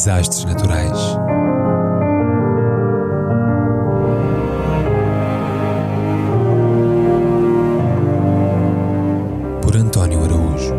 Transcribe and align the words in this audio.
Desastres 0.00 0.46
naturais. 0.46 0.98
Por 9.60 9.76
António 9.76 10.24
Araújo. 10.24 10.74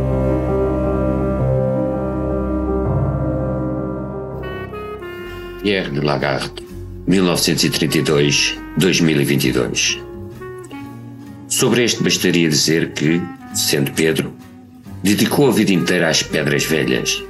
Pierre 5.61 5.91
de 5.91 6.02
Lagarde, 6.02 6.63
1932-2022. 7.08 9.99
Sobre 11.47 11.83
este 11.83 12.03
bastaria 12.03 12.49
dizer 12.49 12.94
que, 12.94 13.22
sendo 13.53 13.91
Pedro, 13.91 14.33
dedicou 15.03 15.47
a 15.47 15.52
vida 15.52 15.72
inteira 15.72 16.09
às 16.09 16.23
pedras 16.23 16.66
velhas, 16.66 17.23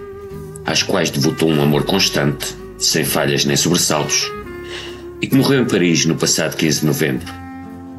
às 0.65 0.83
quais 0.83 1.09
devotou 1.09 1.49
um 1.49 1.61
amor 1.61 1.83
constante, 1.83 2.55
sem 2.77 3.03
falhas 3.03 3.45
nem 3.45 3.55
sobressaltos, 3.55 4.31
e 5.21 5.27
que 5.27 5.35
morreu 5.35 5.61
em 5.61 5.65
Paris 5.65 6.05
no 6.05 6.15
passado 6.15 6.55
15 6.55 6.81
de 6.81 6.85
novembro, 6.85 7.33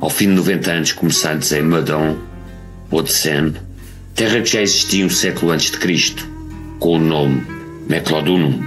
ao 0.00 0.10
fim 0.10 0.26
de 0.26 0.34
90 0.34 0.70
anos 0.70 0.92
começados 0.92 1.52
em 1.52 1.62
Meudon, 1.62 2.16
ou 2.90 3.02
de 3.02 3.12
Seine, 3.12 3.54
terra 4.14 4.40
que 4.40 4.52
já 4.52 4.62
existia 4.62 5.06
um 5.06 5.10
século 5.10 5.52
antes 5.52 5.70
de 5.70 5.78
Cristo, 5.78 6.28
com 6.78 6.96
o 6.96 6.98
nome 6.98 7.42
Meclodunum, 7.88 8.62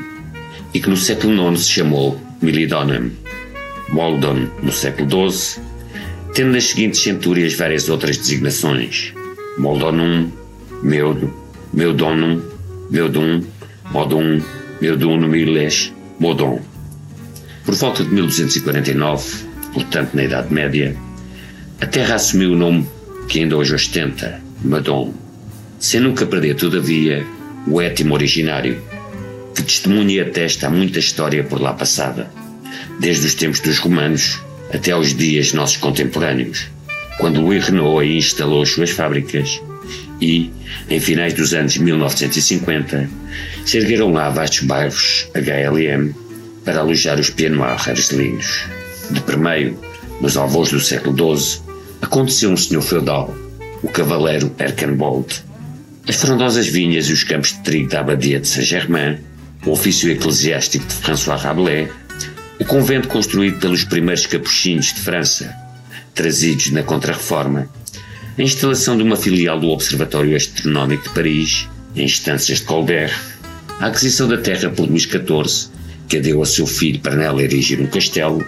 e 0.74 0.80
que 0.80 0.90
no 0.90 0.98
século 0.98 1.52
IX 1.52 1.59
se 1.59 1.72
chamou 1.72 2.20
Milidonum, 2.42 3.12
Moldon 3.90 4.48
no 4.62 4.72
século 4.72 5.32
XII, 5.32 5.62
tendo 6.34 6.52
nas 6.52 6.66
seguintes 6.66 7.02
centúrias 7.02 7.54
várias 7.54 7.88
outras 7.88 8.18
designações, 8.18 9.14
Moldonum, 9.58 10.30
Meudo, 10.84 11.34
Meudonum, 11.74 12.42
Meudum, 12.90 13.44
Modum, 13.91 14.41
Meudunum 14.81 15.28
Miles, 15.28 15.94
Modon. 16.19 16.59
Por 17.64 17.75
volta 17.75 18.03
de 18.03 18.09
1249, 18.09 19.45
portanto 19.73 20.14
na 20.14 20.23
Idade 20.23 20.53
Média, 20.53 20.95
a 21.81 21.86
terra 21.86 22.16
assumiu 22.16 22.53
o 22.53 22.56
nome 22.56 22.88
que 23.28 23.39
ainda 23.39 23.58
hoje 23.58 23.73
ostenta, 23.73 24.41
Madon, 24.63 25.13
sem 25.80 26.00
nunca 26.00 26.25
perder, 26.25 26.56
todavia, 26.56 27.25
o 27.67 27.81
étimo 27.81 28.13
originário, 28.13 28.81
que 29.56 29.63
testemunha 29.63 30.16
e 30.16 30.19
atesta 30.19 30.67
a 30.67 30.69
muita 30.69 31.00
história 31.00 31.44
por 31.44 31.61
lá 31.61 31.73
passada, 31.73 32.30
desde 33.00 33.28
os 33.28 33.36
tempos 33.36 33.59
dos 33.59 33.80
romanos 33.80 34.39
até 34.73 34.91
aos 34.91 35.16
dias 35.16 35.53
nossos 35.53 35.78
contemporâneos, 35.78 36.67
quando 37.17 37.41
Louis 37.41 37.66
Renault 37.66 38.02
aí 38.02 38.17
instalou 38.17 38.61
as 38.61 38.69
suas 38.69 38.89
fábricas 38.89 39.61
e, 40.26 40.52
em 40.90 41.00
finais 41.00 41.34
dos 41.34 41.54
anos 41.54 41.78
1950, 41.78 43.09
se 43.66 43.78
ergueram 43.78 44.12
lá 44.12 44.30
vastos 44.30 44.62
bairros 44.62 45.28
HLM 45.36 46.14
para 46.64 46.80
alojar 46.80 47.20
os 47.20 47.30
pianoir 47.30 47.72
argelinos. 47.88 48.66
De 49.12 49.22
primeiro, 49.22 49.80
nos 50.20 50.36
alvos 50.36 50.72
do 50.72 50.80
século 50.80 51.38
XII, 51.38 51.62
aconteceu 52.02 52.50
um 52.50 52.58
senhor 52.58 52.81
feudal, 52.81 53.34
o 53.84 53.88
cavaleiro 53.88 54.52
Erkenbold. 54.58 55.44
As 56.08 56.16
frondosas 56.16 56.68
vinhas 56.68 57.07
e 57.07 57.13
os 57.13 57.24
campos 57.24 57.53
de 57.53 57.59
trigo 57.59 57.90
da 57.90 58.00
abadia 58.00 58.40
de 58.40 58.47
Saint-Germain, 58.47 59.19
o 59.66 59.72
ofício 59.72 60.09
eclesiástico 60.09 60.86
de 60.86 60.94
François 60.94 61.42
Rabelais, 61.42 61.90
o 62.59 62.66
convento 62.66 63.07
construído 63.07 63.59
pelos 63.59 63.84
primeiros 63.84 64.25
capuchinhos 64.25 64.94
de 64.94 65.02
França, 65.02 65.53
trazidos 66.13 66.72
na 66.72 66.81
Contra-Reforma, 66.81 67.68
a 68.38 68.41
instalação 68.41 68.97
de 68.97 69.03
uma 69.03 69.16
filial 69.16 69.57
do 69.57 69.69
Observatório 69.69 70.35
Astronómico 70.35 71.03
de 71.03 71.16
Paris, 71.16 71.69
em 71.96 72.03
instâncias 72.03 72.59
de 72.59 72.66
Colbert, 72.66 73.18
a 73.79 73.88
aquisição 73.88 74.28
da 74.28 74.38
terra 74.38 74.69
por 74.69 74.90
Luís 74.90 75.03
XIV, 75.03 75.69
que 76.09 76.18
a 76.18 76.19
deu 76.19 76.41
a 76.41 76.45
seu 76.45 76.68
filho 76.68 77.00
para 77.00 77.16
nela 77.16 77.41
erigir 77.41 77.79
um 77.79 77.88
castelo, 77.88 78.45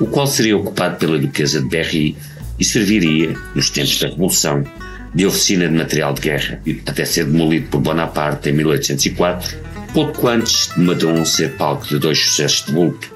o 0.00 0.06
qual 0.06 0.26
seria 0.26 0.56
ocupado 0.56 0.96
pela 0.96 1.16
Duquesa 1.16 1.60
de 1.60 1.68
Berry 1.68 2.16
e 2.58 2.64
serviria, 2.64 3.36
nos 3.54 3.70
tempos 3.70 4.00
da 4.00 4.08
Revolução, 4.08 4.64
de 5.14 5.26
oficina 5.26 5.68
de 5.68 5.74
material 5.74 6.12
de 6.12 6.22
guerra, 6.22 6.60
até 6.86 7.04
ser 7.04 7.24
demolido 7.24 7.68
por 7.68 7.80
Bonaparte 7.80 8.48
em 8.48 8.52
1804, 8.52 9.58
pouco 9.94 10.26
antes 10.26 10.74
de 10.74 10.80
Madon 10.80 11.24
ser 11.24 11.52
palco 11.52 11.86
de 11.86 12.00
dois 12.00 12.18
sucessos 12.18 12.66
de 12.66 12.72
vulto, 12.72 13.12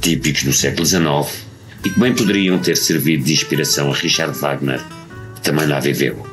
típicos 0.00 0.44
no 0.44 0.52
século 0.52 0.86
XIX, 0.86 1.44
e 1.84 1.90
que 1.90 1.98
bem 1.98 2.14
poderiam 2.14 2.56
ter 2.58 2.76
servido 2.76 3.24
de 3.24 3.32
inspiração 3.32 3.90
a 3.90 3.94
Richard 3.94 4.38
Wagner, 4.38 4.80
também 5.42 5.66
lá 5.66 5.80
viveu. 5.80 6.26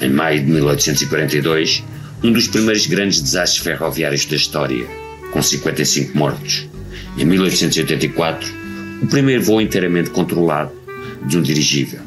Em 0.00 0.10
maio 0.10 0.40
de 0.40 0.50
1842, 0.50 1.82
um 2.22 2.32
dos 2.32 2.48
primeiros 2.48 2.86
grandes 2.86 3.20
desastres 3.20 3.62
ferroviários 3.62 4.24
da 4.26 4.36
história, 4.36 4.86
com 5.32 5.42
55 5.42 6.16
mortos. 6.16 6.68
Em 7.16 7.24
1884, 7.24 8.48
o 9.02 9.06
primeiro 9.06 9.42
voo 9.42 9.60
inteiramente 9.60 10.10
controlado 10.10 10.72
de 11.26 11.38
um 11.38 11.42
dirigível. 11.42 12.00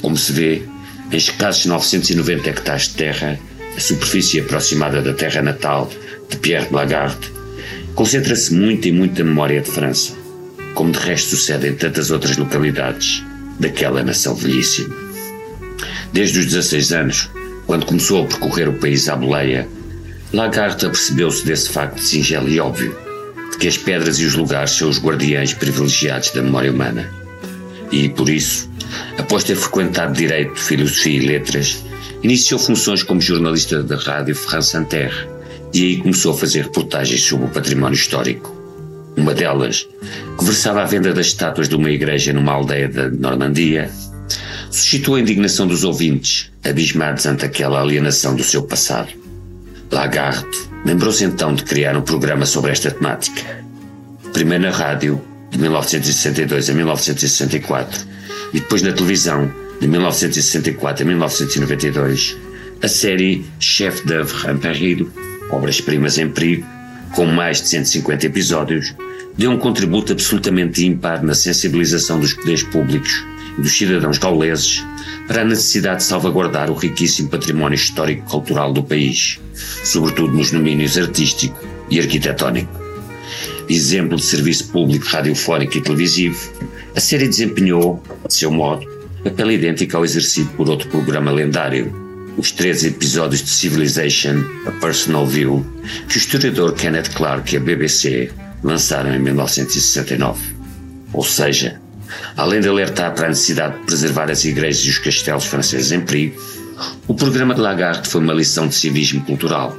Como 0.00 0.16
se 0.16 0.32
vê, 0.32 0.62
em 1.10 1.16
escassos 1.16 1.66
990 1.66 2.50
hectares 2.50 2.88
de 2.88 2.94
terra, 2.94 3.38
a 3.76 3.80
superfície 3.80 4.40
aproximada 4.40 5.00
da 5.00 5.14
terra 5.14 5.40
natal 5.40 5.90
de 6.28 6.36
Pierre 6.36 6.66
de 6.66 6.74
Lagarde, 6.74 7.32
concentra-se 7.94 8.52
muita 8.54 8.88
e 8.88 8.92
muita 8.92 9.24
memória 9.24 9.60
de 9.60 9.70
França, 9.70 10.12
como 10.74 10.92
de 10.92 10.98
resto 10.98 11.30
sucede 11.30 11.68
em 11.68 11.74
tantas 11.74 12.10
outras 12.10 12.36
localidades 12.36 13.22
daquela 13.58 14.02
nação 14.02 14.34
velhíssima. 14.34 15.07
Desde 16.12 16.38
os 16.38 16.46
16 16.46 16.92
anos, 16.92 17.30
quando 17.66 17.86
começou 17.86 18.24
a 18.24 18.26
percorrer 18.26 18.68
o 18.68 18.78
país 18.78 19.08
à 19.08 19.16
boleia, 19.16 19.68
Lagarde 20.32 20.86
apercebeu-se 20.86 21.44
desse 21.44 21.70
facto 21.70 22.00
singelo 22.00 22.48
e 22.48 22.60
óbvio, 22.60 22.96
de 23.52 23.58
que 23.58 23.68
as 23.68 23.78
pedras 23.78 24.18
e 24.18 24.26
os 24.26 24.34
lugares 24.34 24.72
são 24.72 24.88
os 24.88 25.00
guardiães 25.00 25.54
privilegiados 25.54 26.30
da 26.30 26.42
memória 26.42 26.70
humana. 26.70 27.08
E, 27.90 28.08
por 28.10 28.28
isso, 28.28 28.70
após 29.16 29.44
ter 29.44 29.56
frequentado 29.56 30.12
Direito, 30.12 30.58
Filosofia 30.58 31.22
e 31.22 31.26
Letras, 31.26 31.84
iniciou 32.22 32.60
funções 32.60 33.02
como 33.02 33.20
jornalista 33.20 33.82
da 33.82 33.96
rádio 33.96 34.34
France 34.34 34.76
Inter 34.76 35.28
e 35.72 35.82
aí 35.82 35.96
começou 35.98 36.32
a 36.32 36.36
fazer 36.36 36.62
reportagens 36.62 37.22
sobre 37.22 37.46
o 37.46 37.50
património 37.50 37.94
histórico. 37.94 38.56
Uma 39.16 39.34
delas, 39.34 39.88
que 40.38 40.44
versava 40.44 40.82
a 40.82 40.84
venda 40.84 41.12
das 41.12 41.26
estátuas 41.26 41.68
de 41.68 41.74
uma 41.74 41.90
igreja 41.90 42.32
numa 42.32 42.52
aldeia 42.52 42.88
da 42.88 43.10
Normandia, 43.10 43.90
suscitou 44.70 45.14
a 45.14 45.20
indignação 45.20 45.66
dos 45.66 45.84
ouvintes, 45.84 46.50
abismados 46.64 47.26
ante 47.26 47.44
aquela 47.44 47.80
alienação 47.80 48.34
do 48.34 48.44
seu 48.44 48.62
passado. 48.62 49.12
Lagarde 49.90 50.46
lembrou-se 50.84 51.24
então 51.24 51.54
de 51.54 51.64
criar 51.64 51.96
um 51.96 52.02
programa 52.02 52.44
sobre 52.44 52.70
esta 52.70 52.90
temática. 52.90 53.42
Primeiro 54.32 54.64
na 54.64 54.70
rádio, 54.70 55.20
de 55.50 55.58
1962 55.58 56.70
a 56.70 56.74
1964, 56.74 58.06
e 58.52 58.60
depois 58.60 58.82
na 58.82 58.92
televisão, 58.92 59.50
de 59.80 59.86
1964 59.88 61.02
a 61.02 61.06
1992, 61.06 62.36
a 62.82 62.88
série 62.88 63.44
Chef 63.58 64.04
d'œuvre 64.06 64.54
péril, 64.58 65.10
Obras-Primas 65.50 66.18
em 66.18 66.28
Perigo, 66.28 66.66
com 67.14 67.24
mais 67.24 67.62
de 67.62 67.68
150 67.68 68.26
episódios, 68.26 68.94
deu 69.36 69.50
um 69.50 69.58
contributo 69.58 70.12
absolutamente 70.12 70.84
ímpar 70.84 71.24
na 71.24 71.34
sensibilização 71.34 72.20
dos 72.20 72.34
poderes 72.34 72.62
públicos 72.64 73.24
dos 73.58 73.76
cidadãos 73.76 74.18
gauleses 74.18 74.84
para 75.26 75.42
a 75.42 75.44
necessidade 75.44 75.98
de 75.98 76.04
salvaguardar 76.04 76.70
o 76.70 76.74
riquíssimo 76.74 77.28
património 77.28 77.76
histórico-cultural 77.76 78.72
do 78.72 78.82
país, 78.82 79.38
sobretudo 79.84 80.32
nos 80.32 80.50
domínios 80.50 80.96
artístico 80.96 81.58
e 81.90 82.00
arquitetónico. 82.00 82.70
Exemplo 83.68 84.16
de 84.16 84.24
serviço 84.24 84.68
público 84.68 85.06
radiofónico 85.06 85.76
e 85.76 85.82
televisivo, 85.82 86.38
a 86.96 87.00
série 87.00 87.28
desempenhou, 87.28 88.02
de 88.26 88.32
seu 88.34 88.50
modo, 88.50 88.86
papel 89.22 89.52
idêntico 89.52 89.96
ao 89.96 90.04
exercido 90.04 90.48
por 90.50 90.68
outro 90.70 90.88
programa 90.88 91.30
lendário, 91.30 91.92
os 92.38 92.52
três 92.52 92.84
episódios 92.84 93.42
de 93.42 93.50
Civilization, 93.50 94.44
A 94.64 94.70
Personal 94.70 95.26
View, 95.26 95.66
que 96.08 96.16
o 96.16 96.18
historiador 96.18 96.72
Kenneth 96.72 97.10
Clark 97.14 97.52
e 97.52 97.58
a 97.58 97.60
BBC 97.60 98.30
lançaram 98.62 99.14
em 99.14 99.18
1969. 99.18 100.40
Ou 101.12 101.24
seja, 101.24 101.80
além 102.36 102.60
de 102.60 102.68
alertar 102.68 103.14
para 103.14 103.26
a 103.26 103.28
necessidade 103.28 103.78
de 103.78 103.84
preservar 103.84 104.30
as 104.30 104.44
igrejas 104.44 104.84
e 104.84 104.90
os 104.90 104.98
castelos 104.98 105.44
franceses 105.44 105.92
em 105.92 106.00
perigo, 106.00 106.40
o 107.06 107.14
programa 107.14 107.54
de 107.54 107.60
Lagarde 107.60 108.08
foi 108.08 108.20
uma 108.20 108.32
lição 108.32 108.68
de 108.68 108.74
civismo 108.74 109.24
cultural, 109.24 109.76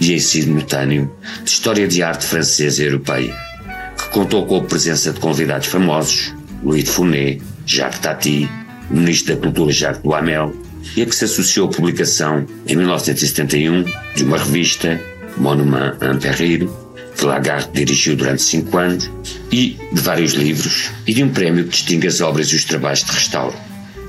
e 0.00 0.12
em 0.12 0.18
simultâneo 0.18 1.10
de 1.42 1.50
História 1.50 1.88
de 1.88 2.02
Arte 2.02 2.26
Francesa 2.26 2.82
e 2.82 2.86
Europeia, 2.86 3.34
que 3.96 4.08
contou 4.10 4.46
com 4.46 4.58
a 4.58 4.64
presença 4.64 5.12
de 5.12 5.20
convidados 5.20 5.68
famosos, 5.68 6.34
Louis 6.62 6.84
de 6.84 6.90
Funès, 6.90 7.42
Jacques 7.64 8.00
Tati, 8.00 8.48
o 8.90 8.96
Ministro 8.96 9.34
da 9.34 9.40
Cultura 9.40 9.72
Jacques 9.72 10.02
Duhamel, 10.02 10.54
e 10.96 11.02
a 11.02 11.06
que 11.06 11.14
se 11.14 11.24
associou 11.24 11.68
a 11.68 11.72
publicação, 11.72 12.46
em 12.66 12.76
1971, 12.76 13.84
de 14.14 14.24
uma 14.24 14.38
revista, 14.38 15.00
Monument 15.36 15.96
en 16.00 16.18
Péril, 16.18 16.85
que 17.16 17.24
Lagarde 17.24 17.70
dirigiu 17.72 18.16
durante 18.16 18.42
cinco 18.42 18.76
anos, 18.76 19.10
e 19.50 19.78
de 19.92 20.00
vários 20.00 20.32
livros, 20.32 20.90
e 21.06 21.14
de 21.14 21.22
um 21.22 21.30
prémio 21.30 21.64
que 21.64 21.70
distingue 21.70 22.06
as 22.06 22.20
obras 22.20 22.48
e 22.48 22.56
os 22.56 22.64
trabalhos 22.64 23.04
de 23.04 23.12
restauro, 23.12 23.56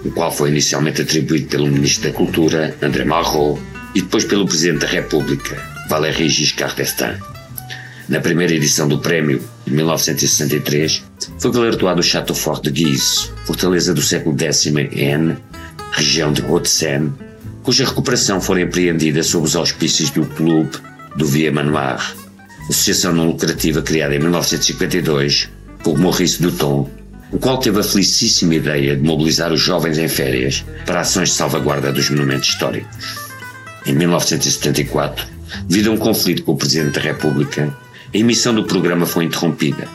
o 0.04 0.12
qual 0.12 0.32
foi 0.32 0.50
inicialmente 0.50 1.02
atribuído 1.02 1.48
pelo 1.48 1.68
Ministro 1.68 2.10
da 2.10 2.16
Cultura, 2.16 2.76
André 2.82 3.06
Malraux, 3.06 3.60
e 3.96 4.02
depois 4.02 4.26
pelo 4.26 4.46
Presidente 4.46 4.82
da 4.82 4.88
República, 4.88 5.58
Valéry 5.90 6.30
Giscard 6.30 6.76
d'Estaing. 6.76 7.18
Na 8.10 8.22
primeira 8.22 8.54
edição 8.54 8.88
do 8.88 9.00
prémio, 9.00 9.42
em 9.66 9.72
1963, 9.72 11.04
foi 11.40 11.52
galardoado 11.52 12.00
o 12.00 12.04
Château 12.04 12.36
Fort 12.36 12.64
de 12.64 12.72
Guise, 12.72 13.30
fortaleza 13.46 13.94
do 13.94 14.02
século 14.02 14.36
X 14.40 14.68
em 14.68 15.38
região 15.92 16.32
de 16.32 16.42
Haute-Seine, 16.42 17.12
cuja 17.64 17.86
recuperação 17.86 18.40
foi 18.40 18.62
empreendida 18.62 19.24
sob 19.24 19.46
os 19.46 19.56
auspícios 19.56 20.10
do 20.12 20.26
Clube 20.26 20.78
do 21.18 21.26
Via 21.26 21.52
Manoir, 21.52 22.16
associação 22.70 23.14
não 23.14 23.28
lucrativa 23.28 23.82
criada 23.82 24.16
em 24.16 24.20
1952 24.20 25.50
por 25.84 25.98
Maurice 25.98 26.42
Duton, 26.42 26.90
o 27.32 27.38
qual 27.38 27.58
teve 27.58 27.80
a 27.80 27.84
felicíssima 27.84 28.56
ideia 28.56 28.96
de 28.96 29.04
mobilizar 29.04 29.54
os 29.54 29.62
jovens 29.62 29.98
em 29.98 30.08
férias 30.08 30.66
para 30.86 31.02
ações 31.02 31.30
de 31.30 31.36
salvaguarda 31.36 31.92
dos 31.92 32.10
monumentos 32.10 32.50
históricos. 32.50 32.98
Em 33.86 33.94
1974, 33.94 35.26
devido 35.68 35.92
a 35.92 35.94
um 35.94 35.98
conflito 35.98 36.44
com 36.44 36.54
o 36.54 36.58
Presidente 36.58 36.96
da 36.96 37.02
República, 37.02 37.74
a 38.14 38.18
emissão 38.18 38.54
do 38.54 38.66
programa 38.66 39.06
foi 39.06 39.26
interrompida, 39.26 39.88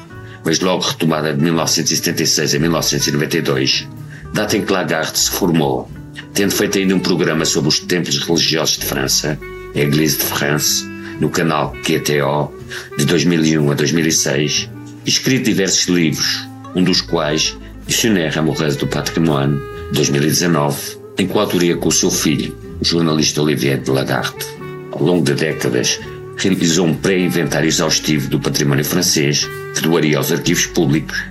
mas 0.44 0.60
logo 0.60 0.82
retomada 0.82 1.32
de 1.34 1.42
1976 1.42 2.54
a 2.54 2.58
1992, 2.58 3.88
data 4.32 4.56
em 4.56 4.64
que 4.64 4.72
Lagarde 4.72 5.18
se 5.18 5.30
formou, 5.30 5.90
tendo 6.32 6.52
feito 6.52 6.78
ainda 6.78 6.94
um 6.94 7.00
programa 7.00 7.44
sobre 7.44 7.68
os 7.68 7.80
templos 7.80 8.18
religiosos 8.18 8.78
de 8.78 8.86
França, 8.86 9.38
Église 9.74 10.18
de 10.18 10.24
France, 10.24 10.91
no 11.22 11.30
canal 11.30 11.72
QTO, 11.84 12.52
de 12.98 13.04
2001 13.04 13.70
a 13.70 13.74
2006, 13.74 14.68
e 15.06 15.08
escrito 15.08 15.44
diversos 15.44 15.86
livros, 15.86 16.48
um 16.74 16.82
dos 16.82 17.00
quais, 17.00 17.56
Dictionnaire 17.86 18.36
Amoureuse 18.36 18.76
do 18.76 18.88
Patrimoine, 18.88 19.56
2019, 19.92 20.98
em 21.18 21.28
coautoria 21.28 21.76
com 21.76 21.88
o 21.88 21.92
seu 21.92 22.10
filho, 22.10 22.56
o 22.80 22.84
jornalista 22.84 23.40
Olivier 23.40 23.78
de 23.78 23.88
Lagarde. 23.88 24.44
Ao 24.90 25.00
longo 25.00 25.24
de 25.24 25.34
décadas, 25.34 26.00
realizou 26.36 26.88
um 26.88 26.94
pré-inventário 26.94 27.68
exaustivo 27.68 28.28
do 28.28 28.40
património 28.40 28.84
francês, 28.84 29.48
que 29.76 29.80
doaria 29.80 30.18
aos 30.18 30.32
arquivos 30.32 30.66
públicos, 30.66 31.22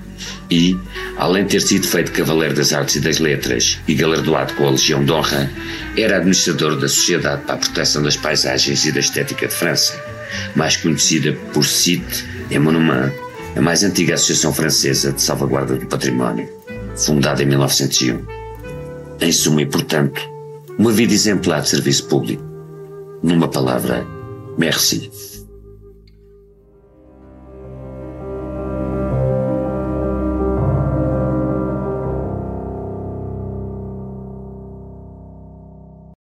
e, 0.49 0.77
além 1.17 1.45
de 1.45 1.51
ter 1.51 1.61
sido 1.61 1.87
feito 1.87 2.11
Cavaleiro 2.11 2.55
das 2.55 2.73
Artes 2.73 2.95
e 2.95 2.99
das 2.99 3.19
Letras 3.19 3.79
e 3.87 3.95
galardoado 3.95 4.53
com 4.55 4.67
a 4.67 4.71
Legião 4.71 5.03
de 5.03 5.11
Honra, 5.11 5.49
era 5.97 6.17
administrador 6.17 6.75
da 6.75 6.87
Sociedade 6.87 7.43
para 7.43 7.55
a 7.55 7.57
Proteção 7.57 8.03
das 8.03 8.17
Paisagens 8.17 8.85
e 8.85 8.91
da 8.91 8.99
Estética 8.99 9.47
de 9.47 9.53
França, 9.53 10.01
mais 10.55 10.75
conhecida 10.75 11.33
por 11.53 11.65
CIT 11.65 12.25
et 12.49 12.59
Monument, 12.59 13.11
a 13.55 13.61
mais 13.61 13.83
antiga 13.83 14.13
associação 14.13 14.53
francesa 14.53 15.11
de 15.11 15.21
salvaguarda 15.21 15.75
do 15.75 15.85
património, 15.85 16.49
fundada 16.95 17.43
em 17.43 17.45
1901. 17.45 18.25
Em 19.21 19.31
suma 19.31 19.61
e 19.61 19.65
portanto, 19.65 20.21
uma 20.77 20.91
vida 20.91 21.13
exemplar 21.13 21.61
de 21.61 21.69
serviço 21.69 22.05
público. 22.05 22.43
Numa 23.21 23.47
palavra, 23.47 24.05
merci. 24.57 25.11